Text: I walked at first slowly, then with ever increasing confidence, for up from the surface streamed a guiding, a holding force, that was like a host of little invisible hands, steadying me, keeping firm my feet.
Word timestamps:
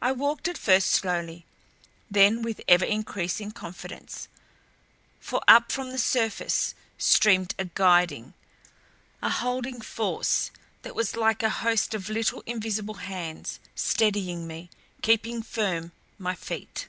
I 0.00 0.12
walked 0.12 0.48
at 0.48 0.56
first 0.56 0.90
slowly, 0.92 1.44
then 2.10 2.40
with 2.40 2.62
ever 2.68 2.86
increasing 2.86 3.50
confidence, 3.50 4.28
for 5.20 5.42
up 5.46 5.70
from 5.70 5.90
the 5.90 5.98
surface 5.98 6.74
streamed 6.96 7.54
a 7.58 7.66
guiding, 7.66 8.32
a 9.20 9.28
holding 9.28 9.82
force, 9.82 10.52
that 10.80 10.94
was 10.94 11.16
like 11.16 11.42
a 11.42 11.50
host 11.50 11.92
of 11.92 12.08
little 12.08 12.42
invisible 12.46 12.94
hands, 12.94 13.60
steadying 13.74 14.46
me, 14.46 14.70
keeping 15.02 15.42
firm 15.42 15.92
my 16.18 16.34
feet. 16.34 16.88